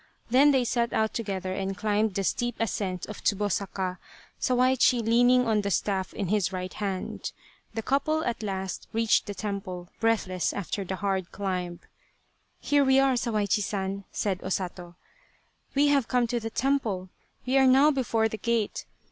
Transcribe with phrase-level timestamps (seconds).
[0.31, 3.99] Then they set out together and climbed the steep ascent of Tsubo saka,
[4.39, 7.31] Sawaichi leaning on the staff in his right hand.
[7.75, 11.81] The couple at last reached the temple, breathless after the hard climb."
[12.59, 14.95] Here we are, Sawaichi San," said O Sato,"
[15.75, 17.09] we 1 66 Tsubosaka have come to the temple,
[17.45, 18.87] we are now before the gate